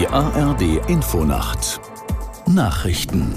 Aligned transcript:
Die 0.00 0.08
ARD 0.08 0.88
Infonacht 0.88 1.78
Nachrichten 2.46 3.34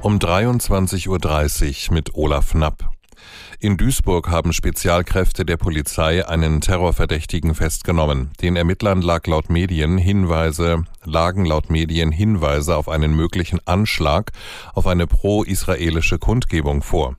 um 0.00 0.18
23.30 0.18 1.90
Uhr 1.90 1.94
mit 1.94 2.16
Olaf 2.16 2.50
Knapp. 2.50 2.90
In 3.60 3.76
Duisburg 3.76 4.30
haben 4.30 4.52
Spezialkräfte 4.52 5.44
der 5.44 5.58
Polizei 5.58 6.26
einen 6.26 6.60
Terrorverdächtigen 6.60 7.54
festgenommen. 7.54 8.32
Den 8.42 8.56
Ermittlern 8.56 9.00
lag 9.00 9.24
laut 9.28 9.48
Medien 9.48 9.96
Hinweise, 9.96 10.82
lagen 11.04 11.44
laut 11.44 11.70
Medien 11.70 12.10
Hinweise 12.10 12.76
auf 12.76 12.88
einen 12.88 13.14
möglichen 13.14 13.60
Anschlag 13.66 14.32
auf 14.72 14.88
eine 14.88 15.06
pro-israelische 15.06 16.18
Kundgebung 16.18 16.82
vor 16.82 17.14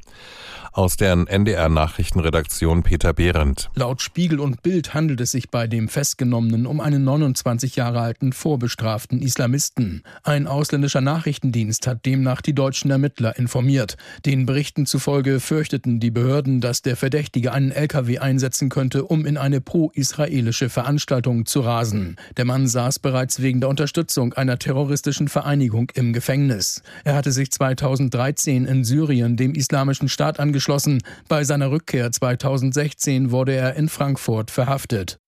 aus 0.76 0.98
deren 0.98 1.26
NDR-Nachrichtenredaktion 1.26 2.84
Peter 2.84 3.14
Behrendt. 3.14 3.70
Laut 3.76 4.02
Spiegel 4.02 4.42
und 4.42 4.62
Bild 4.62 4.94
handelt 4.94 5.22
es 5.22 5.32
sich 5.32 5.50
bei 5.50 5.68
dem 5.68 5.88
Festgenommenen 5.88 6.66
um 6.66 6.82
einen 6.82 7.06
29 7.06 7.78
Jahre 7.78 8.02
alten 8.02 8.34
vorbestraften 8.34 9.22
Islamisten. 9.22 10.04
Ein 10.24 10.48
ausländischer 10.48 11.00
Nachrichtendienst 11.00 11.88
hat 11.88 12.06
demnach 12.06 12.42
die 12.42 12.54
deutschen 12.54 12.92
Ermittler 12.92 13.38
informiert. 13.38 13.96
Den 14.26 14.46
Berichten 14.46 14.86
zufolge 14.86 15.40
fürchteten 15.40 16.02
die 16.02 16.12
Behörden, 16.12 16.60
dass 16.60 16.82
der 16.82 16.98
Verdächtige 16.98 17.54
einen 17.54 17.72
LKW 17.72 18.20
einsetzen 18.20 18.68
könnte, 18.68 19.06
um 19.06 19.26
in 19.26 19.38
eine 19.38 19.62
pro-israelische 19.62 20.68
Veranstaltung 20.70 21.46
zu 21.46 21.62
rasen. 21.62 22.18
Der 22.36 22.46
Mann 22.46 22.68
saß 22.68 23.00
bereits 23.00 23.42
wegen 23.42 23.62
der 23.62 23.70
Unterstützung 23.70 24.34
einer 24.34 24.60
terroristischen 24.60 25.30
Vereinigung 25.30 25.90
im 25.96 26.12
Gefängnis. 26.12 26.82
Er 27.06 27.16
hatte 27.16 27.32
sich 27.32 27.50
2013 27.52 28.66
in 28.66 28.84
Syrien 28.84 29.38
dem 29.38 29.54
Islamischen 29.54 30.10
Staat 30.10 30.38
angeschlossen 30.38 30.65
geschlossen. 30.66 31.04
Bei 31.28 31.44
seiner 31.44 31.70
Rückkehr 31.70 32.12
2016 32.12 33.30
wurde 33.30 33.54
er 33.54 33.76
in 33.76 33.88
Frankfurt 33.88 34.50
verhaftet. 34.50 35.20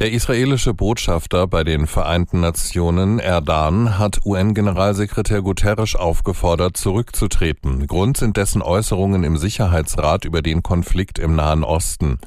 Der 0.00 0.12
israelische 0.12 0.72
Botschafter 0.72 1.46
bei 1.46 1.62
den 1.62 1.86
Vereinten 1.86 2.40
Nationen, 2.40 3.18
Erdan, 3.18 3.98
hat 3.98 4.24
UN-Generalsekretär 4.24 5.42
Guterres 5.42 5.94
aufgefordert, 5.94 6.78
zurückzutreten. 6.78 7.86
Grund 7.86 8.16
sind 8.16 8.38
dessen 8.38 8.62
Äußerungen 8.62 9.24
im 9.24 9.36
Sicherheitsrat 9.36 10.24
über 10.24 10.40
den 10.40 10.62
Konflikt 10.62 11.18
im 11.18 11.36
Nahen 11.36 11.64
Osten. 11.64 12.18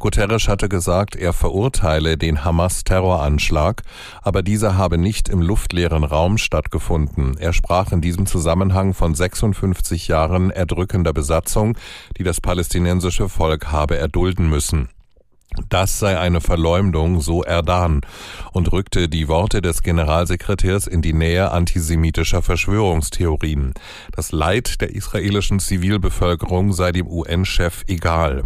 Guterres 0.00 0.48
hatte 0.48 0.68
gesagt, 0.68 1.14
er 1.14 1.32
verurteile 1.32 2.18
den 2.18 2.44
Hamas-Terroranschlag, 2.44 3.82
aber 4.20 4.42
dieser 4.42 4.76
habe 4.76 4.98
nicht 4.98 5.28
im 5.28 5.42
luftleeren 5.42 6.02
Raum 6.02 6.38
stattgefunden. 6.38 7.36
Er 7.38 7.52
sprach 7.52 7.92
in 7.92 8.00
diesem 8.00 8.26
Zusammenhang 8.26 8.94
von 8.94 9.14
56 9.14 10.08
Jahren 10.08 10.50
erdrückender 10.50 11.12
Besatzung, 11.12 11.78
die 12.18 12.24
das 12.24 12.40
palästinensische 12.40 13.28
Volk 13.28 13.70
habe 13.70 13.96
erdulden 13.96 14.50
müssen. 14.50 14.88
Das 15.68 15.98
sei 15.98 16.18
eine 16.18 16.40
Verleumdung, 16.40 17.20
so 17.20 17.42
Erdan, 17.42 18.00
und 18.52 18.72
rückte 18.72 19.08
die 19.08 19.28
Worte 19.28 19.60
des 19.60 19.82
Generalsekretärs 19.82 20.86
in 20.86 21.02
die 21.02 21.12
Nähe 21.12 21.50
antisemitischer 21.50 22.42
Verschwörungstheorien. 22.42 23.74
Das 24.12 24.32
Leid 24.32 24.80
der 24.80 24.94
israelischen 24.94 25.60
Zivilbevölkerung 25.60 26.72
sei 26.72 26.92
dem 26.92 27.06
UN-Chef 27.06 27.84
egal. 27.86 28.44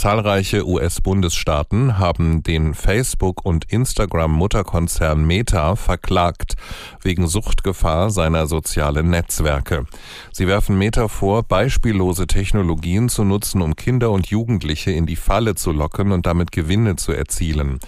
Zahlreiche 0.00 0.66
US-Bundesstaaten 0.66 1.98
haben 1.98 2.42
den 2.42 2.72
Facebook- 2.72 3.44
und 3.44 3.66
Instagram-Mutterkonzern 3.70 5.22
Meta 5.22 5.76
verklagt 5.76 6.54
wegen 7.02 7.26
Suchtgefahr 7.26 8.08
seiner 8.08 8.46
sozialen 8.46 9.10
Netzwerke. 9.10 9.84
Sie 10.32 10.46
werfen 10.46 10.78
Meta 10.78 11.08
vor, 11.08 11.42
beispiellose 11.42 12.26
Technologien 12.26 13.10
zu 13.10 13.24
nutzen, 13.24 13.60
um 13.60 13.76
Kinder 13.76 14.10
und 14.10 14.28
Jugendliche 14.28 14.90
in 14.90 15.04
die 15.04 15.16
Falle 15.16 15.54
zu 15.54 15.70
locken 15.70 16.12
und 16.12 16.24
damit 16.24 16.50
Gewinne 16.50 16.96
zu 16.96 17.12
erzielen. 17.12 17.78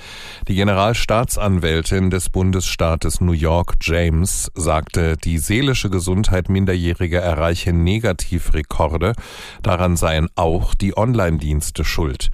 Die 0.48 0.54
Generalstaatsanwältin 0.54 2.10
des 2.10 2.28
Bundesstaates 2.28 3.22
New 3.22 3.32
York, 3.32 3.76
James, 3.80 4.52
sagte, 4.54 5.16
die 5.16 5.38
seelische 5.38 5.88
Gesundheit 5.88 6.50
Minderjähriger 6.50 7.22
erreiche 7.22 7.72
Negativrekorde. 7.72 9.14
Daran 9.62 9.96
seien 9.96 10.28
auch 10.34 10.74
die 10.74 10.94
Online-Dienste 10.94 11.86
schuld. 11.86 12.01
Schuld. 12.02 12.30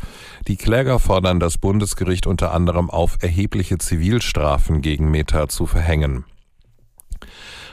Die 0.46 0.56
Kläger 0.56 0.98
fordern 0.98 1.40
das 1.40 1.58
Bundesgericht 1.58 2.26
unter 2.26 2.54
anderem 2.54 2.88
auf, 2.88 3.18
erhebliche 3.20 3.76
Zivilstrafen 3.76 4.80
gegen 4.80 5.10
Meta 5.10 5.46
zu 5.48 5.66
verhängen. 5.66 6.24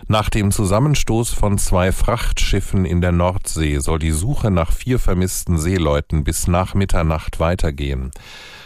Nach 0.07 0.29
dem 0.29 0.51
Zusammenstoß 0.51 1.29
von 1.29 1.57
zwei 1.57 1.93
Frachtschiffen 1.93 2.83
in 2.83 2.99
der 2.99 3.13
Nordsee 3.13 3.79
soll 3.79 3.99
die 3.99 4.11
Suche 4.11 4.51
nach 4.51 4.73
vier 4.73 4.99
vermissten 4.99 5.57
Seeleuten 5.57 6.25
bis 6.25 6.47
nach 6.47 6.73
Mitternacht 6.73 7.39
weitergehen. 7.39 8.11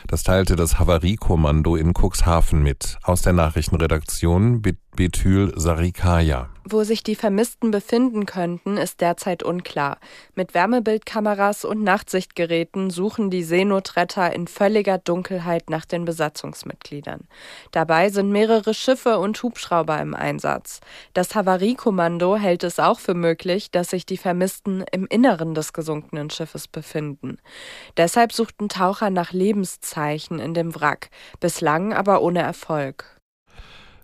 Das 0.10 0.24
teilte 0.24 0.56
das 0.56 0.80
Havariekommando 0.80 1.76
in 1.76 1.94
Cuxhaven 1.94 2.64
mit. 2.64 2.98
Aus 3.04 3.22
der 3.22 3.34
Nachrichtenredaktion 3.34 4.64
Betül 4.96 5.54
Sarikaya. 5.56 6.50
Wo 6.66 6.84
sich 6.84 7.04
die 7.04 7.16
Vermissten 7.16 7.72
befinden 7.72 8.26
könnten, 8.26 8.78
ist 8.78 9.02
derzeit 9.02 9.44
unklar. 9.44 9.98
Mit 10.36 10.54
Wärmebildkameras 10.54 11.64
und 11.64 11.84
Nachtsichtgeräten 11.84 12.90
suchen 12.90 13.30
die 13.30 13.44
Seenotretter 13.44 14.34
in 14.34 14.48
völliger 14.48 14.98
Dunkelheit 14.98 15.70
nach 15.70 15.86
den 15.86 16.06
Besatzungsmitgliedern. 16.06 17.28
Dabei 17.72 18.10
sind 18.10 18.30
mehrere 18.30 18.74
Schiffe 18.74 19.20
und 19.20 19.42
Hubschrauber 19.42 20.00
im 20.02 20.14
Einsatz. 20.14 20.82
Das 21.14 21.34
Havariekommando 21.34 22.36
hält 22.36 22.64
es 22.64 22.80
auch 22.80 23.00
für 23.00 23.14
möglich, 23.14 23.72
dass 23.72 23.92
sich 23.92 24.06
die 24.06 24.18
Vermissten 24.18 24.84
im 24.92 25.08
Inneren 25.08 25.54
des 25.56 25.72
gesunkenen 25.72 26.30
Schiffes 26.30 26.68
befinden. 26.68 27.38
Deshalb 27.96 28.34
suchten 28.34 28.70
Taucher 28.70 29.10
nach 29.10 29.32
Lebenszeichen 29.32 29.99
in 30.40 30.54
dem 30.54 30.76
Wrack, 30.76 31.10
bislang 31.40 31.94
aber 31.94 32.22
ohne 32.22 32.42
Erfolg. 32.42 33.20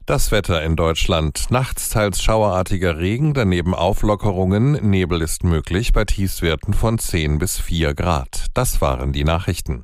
Das 0.06 0.32
Wetter 0.32 0.62
in 0.62 0.76
Deutschland. 0.76 1.50
Nachts 1.50 1.90
teils 1.90 2.22
schauerartiger 2.22 3.00
Regen, 3.00 3.34
daneben 3.34 3.74
Auflockerungen. 3.74 4.74
Nebel 4.88 5.22
ist 5.24 5.44
möglich 5.44 5.94
bei 5.94 6.06
Tiefstwerten 6.06 6.76
von 6.76 7.00
10 7.00 7.40
bis 7.40 7.58
4 7.58 7.96
Grad. 7.96 8.46
Das 8.54 8.82
waren 8.82 9.14
die 9.14 9.24
Nachrichten. 9.24 9.84